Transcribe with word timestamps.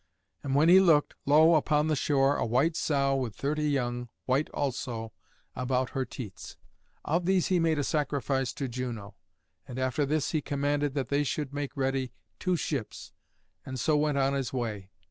And 0.41 0.55
when 0.55 0.67
he 0.67 0.79
looked, 0.79 1.13
lo! 1.27 1.53
upon 1.53 1.85
the 1.87 1.95
shore 1.95 2.35
a 2.35 2.43
white 2.43 2.75
sow 2.75 3.15
with 3.15 3.35
thirty 3.35 3.69
young, 3.69 4.09
white 4.25 4.49
also, 4.49 5.13
about 5.55 5.91
her 5.91 6.05
teats. 6.05 6.57
Of 7.05 7.27
these 7.27 7.49
he 7.49 7.59
made 7.59 7.77
a 7.77 7.83
sacrifice 7.83 8.51
to 8.53 8.67
Juno. 8.67 9.13
And 9.67 9.77
after 9.77 10.03
this 10.03 10.31
he 10.31 10.41
commanded 10.41 10.95
that 10.95 11.09
they 11.09 11.23
should 11.23 11.53
make 11.53 11.77
ready 11.77 12.13
two 12.39 12.55
ships, 12.55 13.13
and 13.63 13.79
so 13.79 13.95
went 13.95 14.17
on 14.17 14.33
his 14.33 14.51
way. 14.51 14.89